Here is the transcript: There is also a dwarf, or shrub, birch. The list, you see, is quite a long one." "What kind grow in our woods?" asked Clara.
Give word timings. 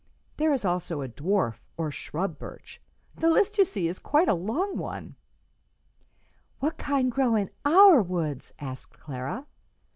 There 0.37 0.51
is 0.51 0.65
also 0.65 1.03
a 1.03 1.07
dwarf, 1.07 1.57
or 1.77 1.91
shrub, 1.91 2.39
birch. 2.39 2.81
The 3.15 3.29
list, 3.29 3.59
you 3.59 3.65
see, 3.65 3.87
is 3.87 3.99
quite 3.99 4.27
a 4.27 4.33
long 4.33 4.75
one." 4.79 5.13
"What 6.59 6.79
kind 6.79 7.11
grow 7.11 7.35
in 7.35 7.51
our 7.65 8.01
woods?" 8.01 8.51
asked 8.57 8.97
Clara. 8.97 9.45